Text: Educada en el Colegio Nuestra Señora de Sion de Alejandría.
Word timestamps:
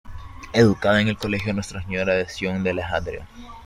Educada 0.53 0.99
en 0.99 1.09
el 1.09 1.17
Colegio 1.19 1.53
Nuestra 1.53 1.83
Señora 1.83 2.15
de 2.15 2.27
Sion 2.27 2.63
de 2.63 2.71
Alejandría. 2.71 3.27